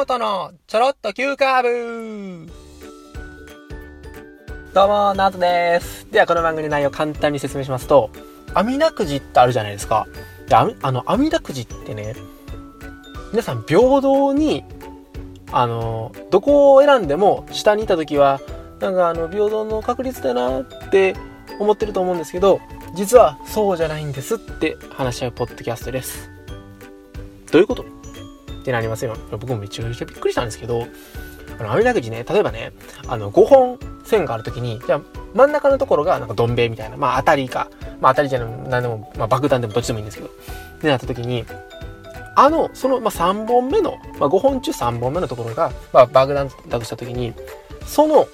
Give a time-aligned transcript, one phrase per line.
[0.00, 2.50] ノートのちょろっと急カーブ
[4.72, 6.10] どうも、なおとです。
[6.10, 8.08] では、この番組の内容を簡単に説明しますと、
[8.54, 10.06] あみだくじってあるじゃないですか。
[10.48, 12.14] で、ああの、あみだくじってね、
[13.30, 14.64] 皆さん平等に、
[15.52, 18.40] あの、どこを選んでも下にいた時は、
[18.80, 21.14] なんかあの、平等の確率だなって
[21.58, 22.62] 思ってると思うんですけど、
[22.94, 26.30] 実はそうじゃないんですって話し合うポッドキャストです。
[27.52, 27.99] どういうこと？
[28.60, 29.16] ってなりますよ。
[29.30, 30.86] 僕もめちゃめちゃびっくりしたんですけど、
[31.58, 32.72] あの、網だくじね、例えばね、
[33.06, 35.00] あの、5本線があるときに、じゃあ、
[35.34, 37.68] 真ん中のところが、なんか、どん兵衛みたいな、まあ、当たりか、
[38.00, 41.44] まあ、当たりじゃない、なんでも、まあ、爆弾でもどっちでもいいんですけど、ってなったときに、
[42.36, 47.34] あの、その、まあ、3本目の、まあ、5本中3本目のところが、まあ、爆弾だとしたときに、
[47.86, 48.26] その、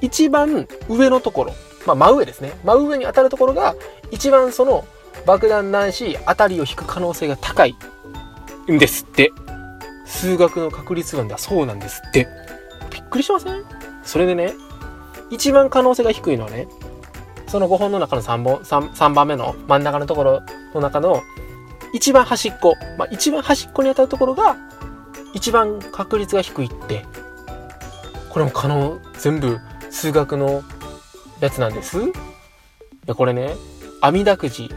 [0.00, 1.54] 一番上のところ、
[1.86, 2.52] まあ、真上ですね。
[2.64, 3.74] 真上に当たるところが、
[4.10, 4.84] 一番その、
[5.26, 7.74] 爆弾ないし、当たりを引く可能性が高い
[8.70, 9.32] んですって。
[10.10, 12.28] 数学の確率論ではそうなんですって。
[12.90, 13.64] びっくりしません？
[14.02, 14.52] それでね、
[15.30, 16.68] 一番可能性が低いのはね、
[17.46, 20.42] その5本の中の3本、3, 3番目の真ん中のところ
[20.74, 21.22] の中の
[21.94, 24.56] 一番端っこ、まあ一番端っこに当たるところが
[25.32, 27.04] 一番確率が低いって、
[28.30, 29.58] これも可能、全部
[29.90, 30.62] 数学の
[31.40, 32.02] やつなんです。
[32.02, 32.12] い
[33.06, 33.54] や、これね、
[34.00, 34.70] 網だくじ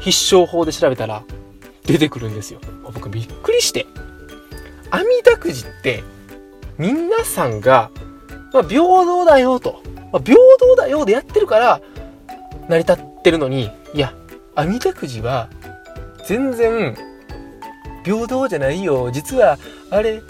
[0.00, 1.22] 必勝法で調べたら
[1.84, 2.60] 出てくるんですよ。
[2.82, 3.86] 僕びっくりして。
[4.90, 6.02] 網だくじって
[6.78, 7.90] 皆さんが、
[8.52, 11.80] まあ、平等だよと、まあ、平等だよでやってるから
[12.68, 14.14] 成り立ってるのにいや
[14.54, 15.48] 網だくじは
[16.26, 16.96] 全然
[18.04, 19.10] 平等じゃないよ。
[19.10, 19.58] 実は
[19.90, 20.22] あれ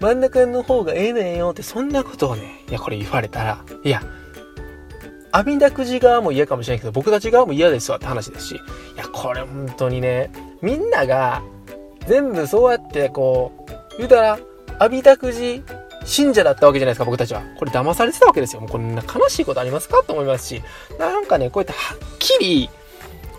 [0.00, 4.02] 真ん中の方がええねんよってそんなことをねいやこれ言われたらいや
[5.30, 8.58] 網だくじ側も嫌かもしれないけど僕たち側も嫌ですわって話ですしい
[8.96, 11.42] やこれ本当にねみんなが
[12.06, 14.38] 全部そうやってこう言うたら
[14.78, 15.62] 網だくじ
[16.04, 17.42] 信者だったわけじゃないですか僕たちは。
[17.58, 18.60] これ騙されてたわけですよ。
[18.62, 20.62] もうこんな悲しいことありますかと思いますし。
[20.98, 22.70] なんかねこうやってはっきり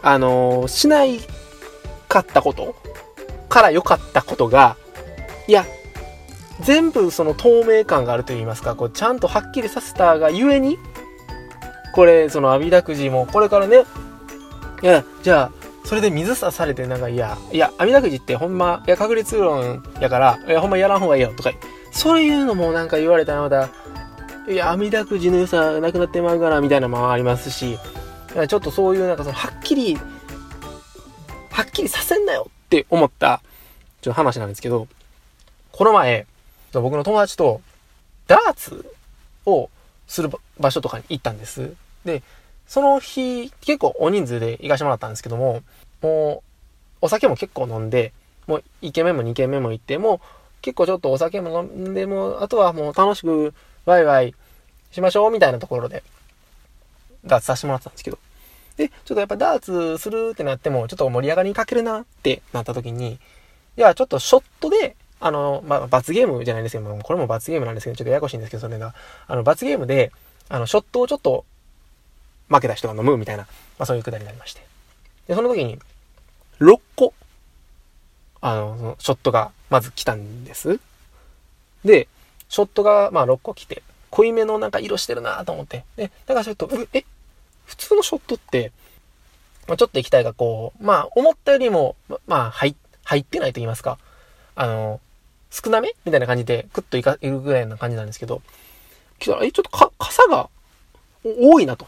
[0.03, 1.19] あのーしない
[2.07, 2.75] かったこと
[3.49, 4.75] から良かったことが
[5.47, 5.65] いや
[6.61, 10.77] 全部その透明感があると言いますかこうちゃんとはっきりさせたがゆえに
[11.93, 13.83] これその網だくじもこれからね
[14.81, 15.60] いやじゃあ
[15.91, 21.51] それで水さされてなんかいやいや網だくじってほんまいや確率論やからいやほんまやらん方がいいよとか
[21.91, 23.69] そういうのもなんか言われたらまだ
[24.47, 27.77] いや網だくじの良さなくなってまうからみたいなのもありますし
[28.47, 33.41] ちょっとそういうなんかそのはっきりはっきりさせんなよって思った
[33.99, 34.87] ちょっと話なんですけど
[35.73, 36.25] この前
[36.71, 37.59] 僕の友達と
[38.27, 38.95] ダーツ
[39.45, 39.69] を
[40.07, 41.73] する場所とかに行ったんです。
[42.05, 42.23] で
[42.71, 45.61] その日、結構大人数で行かしてもらったんですけども、
[46.01, 48.13] もう、お酒も結構飲んで、
[48.47, 50.19] もう1軒目も2軒目も行って、もう
[50.61, 54.33] 結構ちょっとお酒も飲んで、もう、あとはもう楽しくワイワイ
[54.93, 56.01] しましょうみたいなところで、
[57.25, 58.17] ダーツさせてもらったんですけど。
[58.77, 68.95] で、ちょっとやっぱダーツするってなっても、ちょっと盛り上がりに欠けるなってなった時に、いや、ちょっとショットで、あの、まあ、罰ゲームじゃないですけども、これも罰ゲームなんですけど、ちょっとややこしいんですけど、それが、
[69.27, 70.13] あの、罰ゲームで、
[70.47, 71.43] あの、ショットをちょっと
[72.51, 73.43] 負けた人が飲むみたいな、
[73.79, 74.61] まあそういうくだりになりまして。
[75.27, 75.79] で、その時に、
[76.59, 77.13] 6個、
[78.41, 80.79] あの、そのショットがまず来たんです。
[81.85, 82.07] で、
[82.49, 85.85] ショットがまあ6個来て、濃いめのなんか色してるなと思って。
[85.95, 87.05] で、だからちょっと、え、
[87.65, 88.73] 普通のショットって、
[89.67, 92.75] まあ、ちょっと液体がこう、まあ思ったよりも、ままあ入
[93.05, 93.97] 入ってないと言いますか、
[94.55, 94.99] あの、
[95.49, 98.41] 少なめみたいな感じで、クッといかいるぐらいな感じなんですけど、
[99.19, 100.49] 来たら、え、ちょっとか、傘が
[101.23, 101.87] 多いなと。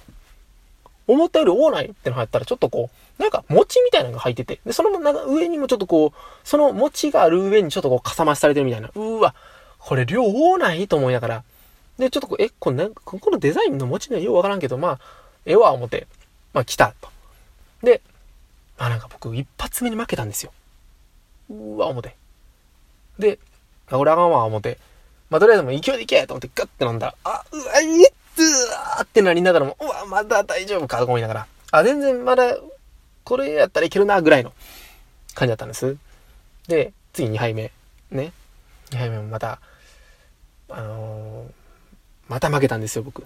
[1.08, 4.90] 思ったより多ないっての入ったら、ちょっとこう、なんか餅みたいなのが入ってて、で、その
[5.28, 8.90] 上にもちょっとこう、その餅がある上にちょっとこう、かさ増しされてるみたいな。
[8.90, 9.36] うーわ、
[9.80, 11.44] これ量多ないと思いながら。
[11.98, 15.00] で、ちょっとこう、え、これなんか、このデザインの餅のようわからんけど、まあ、
[15.46, 16.08] ええわ、思って、
[16.54, 17.10] まあ来たと。
[17.84, 18.02] で、
[18.78, 20.52] まあなんか僕、一発目に負けたんですよ。
[21.50, 22.16] うーわ、思って。
[23.20, 23.40] で、
[23.88, 24.78] あ、これあかんわ、思って。
[25.30, 32.58] まあとりあえずもう勢いでいけと思ってガッて飲んだら、あ、うわ、いっーってなりながらも、うわ、まだ大丈夫かと思いながら、あ、全然まだ、
[33.24, 34.54] これやったらいけるな、ぐらいの
[35.34, 35.98] 感じだったんです。
[36.68, 37.72] で、次2杯目。
[38.12, 38.32] ね。
[38.92, 39.60] 2杯目もまた、
[40.70, 41.64] あのー
[42.30, 43.26] また負けたんですよ、僕。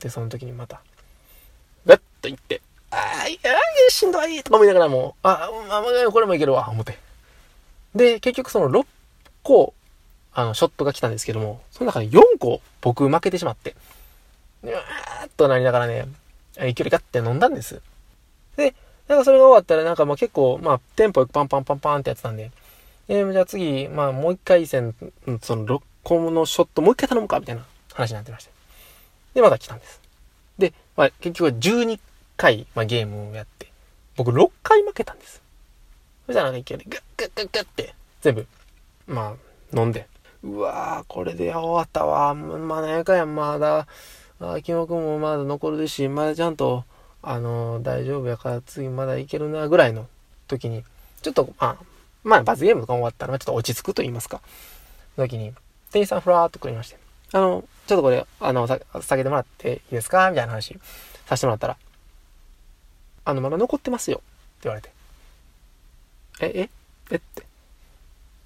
[0.00, 0.80] で、その時にまた、
[1.84, 3.56] ガッといって、あー、いやー、
[3.90, 6.98] しんどいとか思いながらも、あ、あ、まあこれもいけるわ、思って。
[7.94, 8.86] で、結局その6
[9.42, 9.74] 個、
[10.32, 13.74] あの、ショットが来たんですけども、その中で4個僕負けてしまって、
[14.72, 16.06] うわーっとなりながらね、
[16.56, 17.80] 勢いガッて飲んだんです。
[18.56, 18.74] で、
[19.08, 22.50] なんかそれが終わったらなんかまあ結構、まあテンポよくパンパンパンパンってやってたんで、
[23.08, 24.94] えー、じゃあ次、まあもう一回戦、
[25.42, 28.50] その6個のショットもう一回頼むかみたいな話になってまして。
[29.34, 30.00] で、また来たんです。
[30.58, 32.00] で、まあ結局12
[32.36, 33.70] 回、まあ、ゲームをやって、
[34.16, 35.42] 僕6回負けたんです。
[36.26, 38.46] そしたらなんかいきなりガッガッガッガッって全部、
[39.06, 39.36] ま
[39.72, 40.06] あ飲んで、
[40.42, 42.34] うわー、これで終わったわ。
[42.34, 43.86] まだやかやまだ、
[44.40, 46.84] あ、キモくんもまだ残るし、まだちゃんと、
[47.22, 50.06] あのー、大丈夫やから次まだいけるな、ぐらいの
[50.46, 50.84] 時に、
[51.22, 51.84] ちょっと、まあ、
[52.22, 54.40] まあ、罰ゲームが終わったら、ちょっと落ち着くと言いますか。
[55.16, 55.54] 時に、
[55.90, 56.98] 店員さんふらーっと来りまして、
[57.32, 60.28] あの、ちょっとこれ、あの、さ、下げてもらっていいですか？
[60.30, 60.78] みたいな話
[61.26, 61.76] させてもらったら、
[63.24, 64.18] あの、まだ残ってますよ。
[64.18, 64.24] って
[64.64, 64.90] 言われて。
[66.40, 66.70] え、え？
[67.10, 67.16] え？
[67.16, 67.42] って。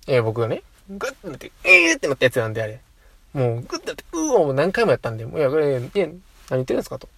[0.07, 2.81] え、僕がね、グッてなって、えーってなったやつなんで、あれ。
[3.33, 7.09] もう、グッてなって、うおもう何回もやったんで、もう、いや、これ、いや、何言ってるんですかと。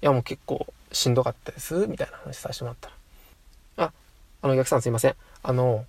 [0.00, 2.90] いや、もう結構しんどかったです、みたいな話させてもらった
[3.76, 3.86] ら。
[3.86, 3.92] あ、
[4.42, 5.14] あの、お客さんすいません。
[5.42, 5.84] あの、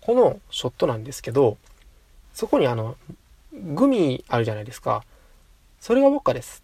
[0.00, 1.56] このショットなんですけど、
[2.34, 2.96] そこにあの、
[3.52, 5.04] グミあるじゃないですか。
[5.80, 6.62] それがウォッカです。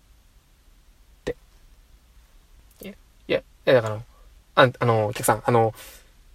[1.23, 1.37] って。
[2.83, 2.97] いや、い
[3.33, 4.03] や、いやだから、
[4.55, 5.75] ああの、お客さん、あの、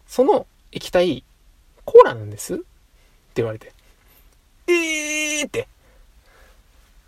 [0.08, 1.24] その液体、
[1.86, 2.64] コーラなんですって
[3.36, 3.74] 言われて。
[4.68, 5.68] えーって。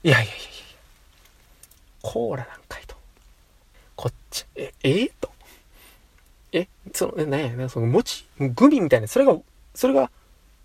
[0.04, 0.44] いやいやいやいや
[2.02, 2.96] コーラなんかいと。
[3.96, 5.32] こっち、え、えー、と。
[6.52, 9.38] え、その、え、なんやな、その餅、グミみたいな、それが、
[9.74, 10.12] それが、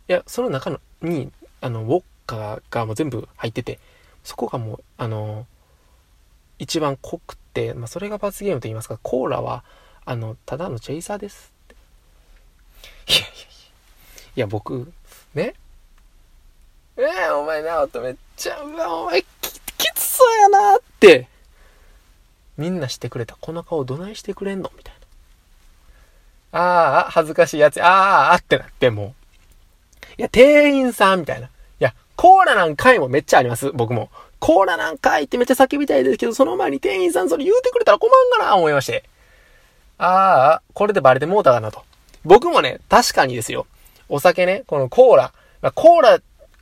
[0.09, 1.31] いや、その中の、に、
[1.61, 3.79] あの、ウォッカがもう全部入ってて、
[4.25, 5.47] そこがもう、あの、
[6.59, 9.63] 一番濃くて、まあ、それが罰ゲームと言いますか、コーラは、
[10.05, 11.53] あの、ただのチェイサーです。
[13.07, 13.35] いやいやいや、
[14.37, 14.93] いや、僕、
[15.35, 15.55] ね。
[17.01, 19.27] えー、お前なお、とめっちゃ、うわ、お前き、
[19.79, 21.29] きつそうやなって、
[22.57, 23.37] みんなしてくれた。
[23.41, 24.73] この顔どないしてくれんの？
[24.77, 24.95] みたい
[26.51, 26.59] な。
[26.59, 29.15] ああ、恥ずかしいやつ、ああ、ってなって、も
[30.17, 30.21] う。
[30.21, 31.47] いや、店員さんみたいな。
[31.47, 33.71] いや、コーラなんかいもめっちゃあります。
[33.71, 34.11] 僕も。
[34.41, 39.05] コーラなんかいってめっちゃ叫びたいですけど、その前に店員さんそれ言うてくれたら困んがな、思いまして。
[39.99, 41.85] ああ、これでバレてもうたかなと。
[42.25, 43.67] 僕もね、確かにですよ。
[44.09, 45.33] お酒ね、このコーラ。
[45.61, 46.19] まあ、コーラ、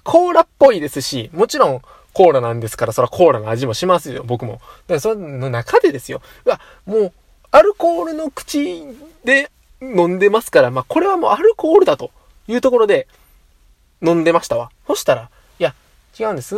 [0.06, 1.82] コーラっぽいですし、もちろん
[2.12, 4.60] コーラなんですから、そらコーラの味もしますよ、僕も。
[4.86, 6.22] で、その中でですよ。
[6.44, 7.12] うわ、もう、
[7.50, 8.84] アルコールの口
[9.24, 9.50] で
[9.82, 12.12] 飲んでますから、まあ、これはもうアルコールだと
[12.46, 13.08] いうところで、
[14.00, 14.70] 飲んでましたわ。
[14.86, 15.74] そしたら、いや、
[16.18, 16.54] 違うんです？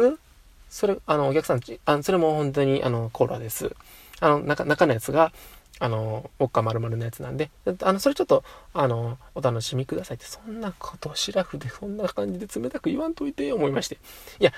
[0.68, 3.74] それ、あの、お客さんち、あそれも本当に、あの、コーラです。
[4.20, 5.32] あの、中、中のやつが、
[5.80, 7.50] あの、ウォッカ丸々のやつなんで、
[7.82, 8.44] あの、それちょっと、
[8.74, 13.98] あの、お楽しみくださいって、そんなことをシラフで、そんな感じで冷たく言わんといて、思いまして。
[14.40, 14.52] いや、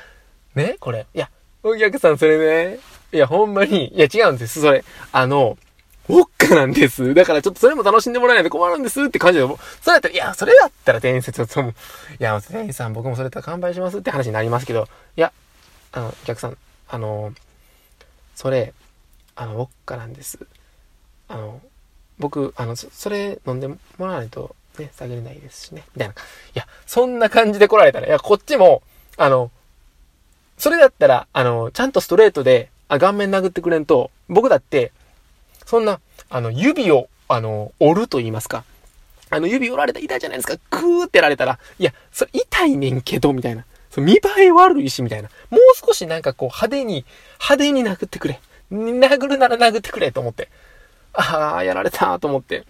[0.54, 1.30] ね、これ、いや、
[1.62, 2.78] お客さんそれね、
[3.12, 4.84] いや、ほんまに、いや、違うんです、それ。
[5.12, 5.58] あの、
[6.08, 7.14] ウォッカなんです。
[7.14, 11.72] だからちょっとそれも楽しんでもらえないと困るんですって感じで、それだったら、いや、それだったら店員説とも、い
[12.18, 15.32] や、店員さん僕もそれだったら乾杯しますって話になりますけど、いや、
[15.92, 16.56] あの、お客さん、
[16.88, 17.32] あの、
[18.34, 18.74] それ、
[19.36, 20.38] あの、ウォッカなんです。
[21.30, 21.60] あの、
[22.18, 26.14] 僕、あの、それ飲んでもらわないとね、下げれないですしね、みたいな。
[26.14, 26.16] い
[26.54, 28.82] や、そんな感じで来られたら、いや、こっちも、
[29.16, 29.50] あの、
[30.58, 34.92] それだったら、あの、ちゃんとストレートで、あ、顔面殴ってくれんと、僕だって、
[35.64, 38.64] そんな、あの、指を、あの、折ると言いますか。
[39.30, 40.56] あの、指折られたら痛いじゃないですか。
[40.70, 43.64] グーってやられたら、いや、それ痛いねんけど、みたいな。
[43.90, 45.28] そ見栄え悪いし、みたいな。
[45.50, 47.04] もう少しなんかこう、派手に、
[47.38, 48.40] 派手に殴ってくれ。
[48.72, 50.48] 殴るなら殴ってくれ、と思って。
[51.12, 52.64] ああ、やられた、と思って。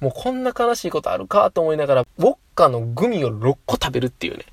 [0.00, 4.44] もうこんな悲しいことあるか、と思いながら、ウォッカのグミを6個食べるっていうね。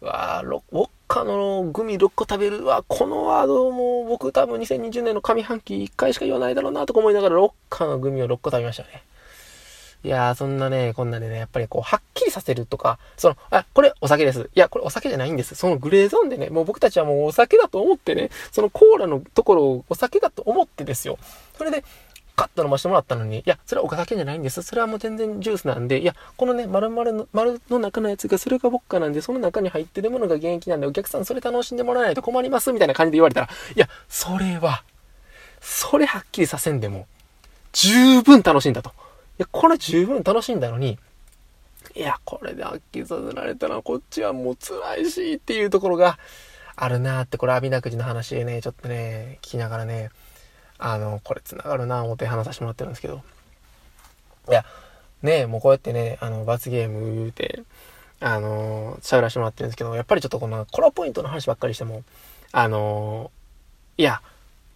[0.00, 2.84] うわあ、ウォッカのグミ6個食べるわ。
[2.86, 9.02] このワードも僕多分2020年の上半期1回しか言わないだろうなとか思いながら、ロッカのグミを6個食べましたね。
[10.04, 14.50] いやー、そんなね、こんなでね、やっぱりこう、はっきりさせるとか、その、あ、これお酒です。
[14.54, 15.54] いや、これお酒じゃないんです。
[15.54, 21.16] そのグレーゾーンでね、もう僕たちはもうお酒だと思ってね、そのコーラのところをお酒だと思ってですよ。
[21.56, 21.84] それで、
[22.36, 24.62] カッと飲ましてもらったのに、いや、それはお酒じゃないんです。
[24.62, 34.82] それはもう全然ジュースなんで、いや、このね、丸々の、丸の中のやつが、それがボッカなんで、その中に入ってるものが原液なんで、お客さんそれ楽しんでもらわないと困ります、みたいな感じで言われたら、いや、それは、
[35.60, 37.06] それはっきりさせんでも、
[37.72, 38.90] 十分楽しんだと。
[38.90, 38.92] い
[39.38, 40.98] や、これ十分楽しんだのに、
[41.94, 46.18] いや、これではっきりさせられたら、こっちはもう辛いし、っていうところが
[46.74, 50.10] あるなって、これ、阿弥陀くじの話でね、ちょっとね、聞きながらね、
[50.86, 53.22] あの、これ繋がるな思って話させてもらってるんですけど。
[54.50, 54.66] いや、
[55.22, 57.62] ねもうこうやってね、あの、罰ゲーム言うて、
[58.20, 62.04] あの、喋らせてもらってるんですけど、やっぱりちょっとこのコラポイントの話ばっかりしても、
[62.52, 63.30] あの、
[63.96, 64.20] いや、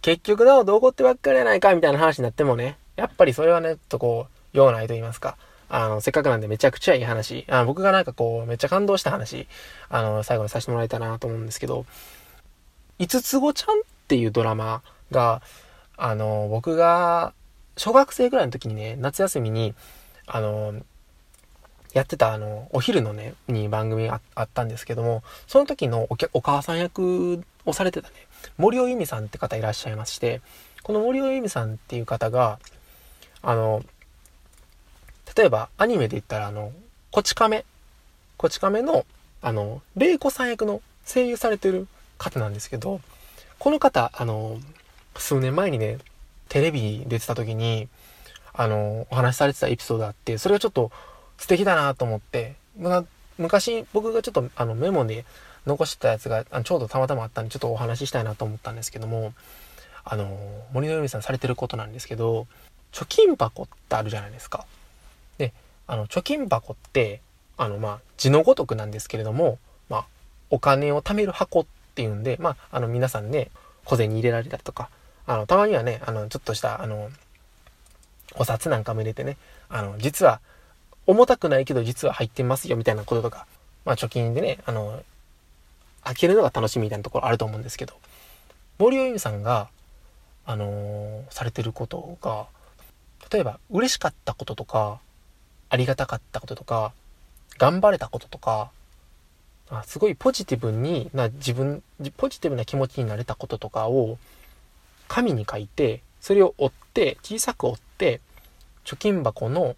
[0.00, 5.36] 結局なおどうこってばっかりやないかみたいな話になってもね、やっぱりそれはね、ちょっとこう、用ないと言いますか、
[5.68, 9.46] あの、せっかくなんでめちゃくちゃいい話、あ僕がなんかこう、めっちゃ感動した話、
[9.90, 11.84] あの、最後にさせてもらえたなと思うんですけど、
[12.98, 15.42] 五つ子ちゃんっていうドラマが、
[15.98, 17.34] あの、僕が、
[17.76, 19.74] 小学生ぐらいの時にね、夏休みに、
[20.26, 20.74] あの、
[21.92, 28.14] やってたあの、お昼のね、に番組があったんですけども、その時のおお母さん役をされてたね、
[28.56, 30.40] 森尾由美さんって方いらっしゃいまして、
[30.84, 32.60] この森尾由美さんっていう方が、
[33.42, 33.82] あの、
[35.36, 36.72] 例えばアニメで言ったらあの、
[37.10, 37.64] こち亀、
[38.36, 39.04] こち亀の、
[39.42, 41.88] あの、玲子さん役の声優されてる
[42.18, 43.00] 方なんですけど、
[43.58, 44.58] この方、あの、
[45.18, 45.98] 数年前にね、
[46.48, 47.88] テレビ出てた時に、
[48.54, 50.90] あの、お話しされてたエピソードあって、それがちょっと
[51.36, 52.54] 素敵だなと思って、
[53.38, 55.24] 昔僕がちょっとあのメモで
[55.66, 59.32] 残してたやつがあのちょうどたまたまあったんでちょっとお話ししたいなと思ったんですけども、
[60.04, 60.38] あの、
[60.72, 62.46] 森の由美さんされてることなんですけど、
[62.92, 64.64] 貯金箱ってあるじゃないですか。
[65.36, 65.52] で、
[65.86, 67.20] あの、貯金箱って、
[67.58, 69.58] あの、まあ、字のごとくなんですけれども、
[69.90, 70.06] まあ、
[70.50, 73.50] お金を貯める箱っていうんで、まあ、あの、皆さんね、
[73.84, 74.88] 小銭入れられたりとか、
[75.28, 77.10] あの、たまにはね、あの、ちょっとした、あの、
[78.36, 79.36] お札なんかも入れてね、
[79.68, 80.40] あの、実は、
[81.06, 83.46] 重たくないけど実は入ってますよみたいなこととか、
[83.84, 85.02] まあ貯金でね、あの、
[86.02, 87.94] 開けるのが楽しみみたいなところあると思うんですけど、
[88.78, 89.68] 森尾由美さんが、
[90.46, 92.46] あのー、されてることが、
[93.30, 94.98] 例えば嬉しかったこととか、
[95.68, 96.92] ありがたかったこととか、
[97.58, 98.70] 頑張れたこととか、
[99.68, 101.82] あすごいポジティブにな自分、
[102.16, 104.16] ポジティブな気持ちになれたこととかを
[105.08, 108.20] 紙に書いて、それを折って、小さく折って、
[108.84, 109.76] 貯金箱の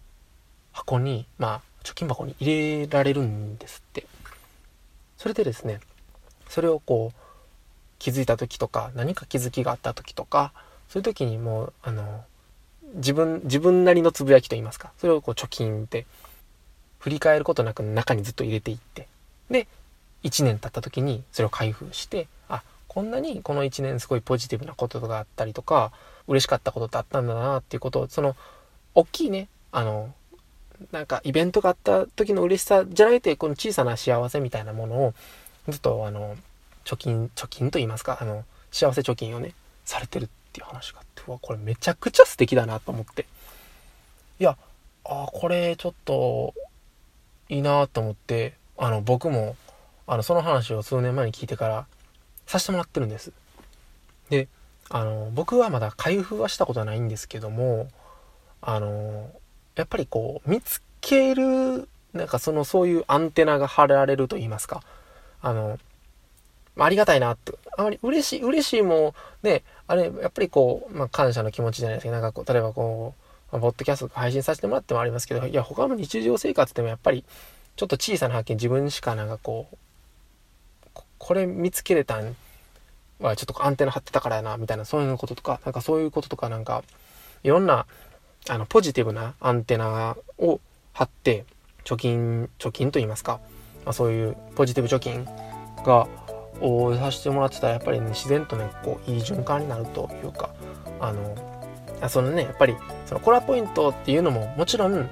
[0.71, 4.05] 箱に、まあ、貯金箱に入れられるんですって。
[5.17, 5.79] それでですね、
[6.49, 7.19] それをこう、
[7.99, 10.53] 気づいた時とか、何か気づきがあった時とか、
[10.89, 12.23] そういう時にもう、あの、
[12.95, 16.05] 自分、自分なりのつぶやきと言いますか、それをこう貯金で、
[16.99, 19.07] 振り返ることなく中にずっと入れていって、
[19.49, 19.67] で、
[20.23, 25.93] 1年経った時にそれを開封して、あ、こんなにこの1年すごいポジティブなことがあったりとか、
[26.27, 28.35] 嬉しかったことってあったんだなっていうことを、その、
[28.95, 30.13] 大きいね、あの、
[30.91, 35.13] なんかイベントがあった時の嬉しさじゃなくて、この小さな幸せみたいなものを、
[35.69, 36.35] ずっとあの、
[36.83, 38.43] 貯金、貯金と言いますか、あの、
[38.73, 39.53] 幸せ貯金をね、
[39.85, 43.25] されてるっていう話があって、うわ、これめちゃくちゃ素敵だなと思って。
[44.41, 44.57] いや、
[45.05, 46.53] あこれちょっと、
[47.47, 49.55] いいなと思って、あの、僕も、
[50.07, 51.85] あの、その話を数年前に聞いてから、
[52.51, 53.31] させてもらってるんです。
[54.29, 54.49] で、
[54.89, 57.87] あの、僕はまだ開封はしたことはないんですけども、
[58.61, 59.31] あの、
[59.75, 64.83] やっぱりこう、見つける、なんかその、そういうアンテナが張られると言いますか。
[65.41, 65.79] あの、
[66.77, 67.53] ありがたいなって。
[67.77, 73.15] あまり嬉しい、嬉しいも、ね、あれ、やっぱりこう、まあ、感謝の気持ちじゃないですけど、なんかこう、例えばこ
[73.53, 77.23] う、ポッドキャスト配信させてもらってもありますけど、いや、他の日常生活でもやっぱり、
[77.77, 79.77] ちょっと小さな発見、自分しかなんかこう、
[81.21, 82.35] これ見つけれたん
[83.19, 86.83] はちょっとアンテナ張ってたからやな、みたいな、そういうこととか、なんかそういうこととかなんか、
[87.43, 87.85] いろんな、
[88.49, 90.59] あの、ポジティブなアンテナを
[90.93, 91.45] 張って、
[91.85, 93.39] 貯金、貯金と言いますか、
[93.85, 95.25] まあ、そういうポジティブ貯金
[95.85, 96.07] が、
[96.59, 100.49] をさせてもらってたら、やっぱりね、自然とね、こう、いい循環になるというか、
[100.99, 101.35] あの、
[102.01, 102.75] あそのね、やっぱり、
[103.05, 105.07] そのコラポイントっていうのも、もちろん、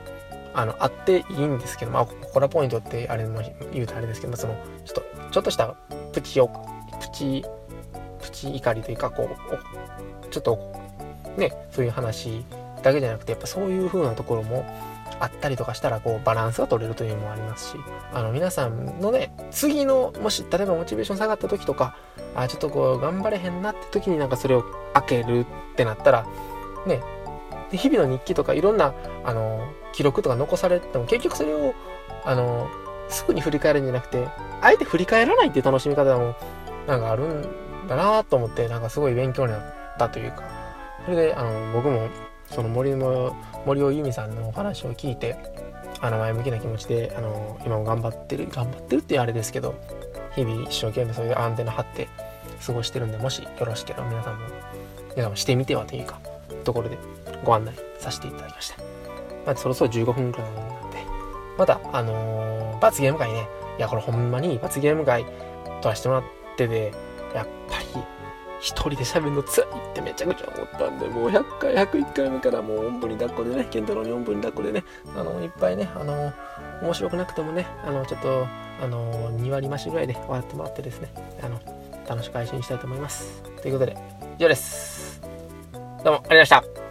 [0.55, 5.75] あの、あっていいんですけど、まあ、コラポイントってあれも言うとあれですけど、その、ちょっと、ちょっとした
[6.13, 6.48] プチを、
[7.00, 7.45] プチ、
[8.21, 10.57] プチ怒りというか、こう、ちょっと、
[11.38, 12.43] ね、そういう話
[12.83, 14.65] だけじゃなくて、やっぱそういう風なところも
[15.19, 17.75] あったりとかしたら、こう、バランスが取れるというのもありますし、
[18.13, 21.95] あの、皆さんのね、次の、もし、例えばモチベーション下がった時とか、
[22.36, 25.41] あ、ちょっとこう、頑張れへんなって時になんかそれを開ける
[25.74, 26.25] ってなったら、
[26.86, 27.01] ね、
[27.71, 28.93] で日々の日記とかいろんな、
[29.24, 31.74] あの、記録とか残されても、結局それを、
[32.25, 32.69] あの、
[33.09, 34.27] すぐに振り返るんじゃなくて、
[34.61, 36.35] あえて振り返らないっていう楽しみ方も、
[36.87, 39.63] なんかあるんだなと思って、なんかすごい勉強になっ
[39.97, 40.43] たというか、
[41.05, 42.07] それで、あの、僕も、
[42.47, 43.35] その森の、
[43.65, 45.37] 森尾由美さんのお話を聞いて、
[46.01, 49.75] あの、前向きな気持ちで、あの、今も頑張ってる、頑張ってるってあれですけど、
[50.35, 52.07] 日々一生懸命そういうアンテナ張って
[52.65, 54.47] 過ごしてるんで、もしよろしければ皆さんも、
[55.11, 56.19] 皆さんもしてみてはというか、
[56.63, 56.97] ところで
[57.43, 58.77] ご案内させていただきました。
[59.45, 60.47] まあ、そろそろ15分くらい、
[61.59, 63.47] また、あのー、罰ゲーム会ね、
[63.77, 65.25] いや、これほんまに罰ゲーム会
[65.81, 66.23] 撮らせてもらっ
[66.55, 66.93] てで、
[67.35, 68.03] やっぱり、
[68.61, 74.85] 一人で喋るの辛いってめちゃくちゃ思ったんで、もう100回、101回目からもうおんぶに抱っこでね、ケンタロウにおんぶに抱っこでね、
[75.17, 76.31] あの、いっぱいね、あの、
[76.81, 78.47] 面白くなくてもね、あの、ちょっと、
[78.81, 81.11] あの、2割増しぐらいで終わってもらってですね、
[81.41, 81.59] あの、
[82.07, 83.43] 楽しく配信したいと思います。
[83.61, 83.97] ということで、
[84.37, 85.21] 以上です。
[85.21, 86.88] どうもありがとうございました。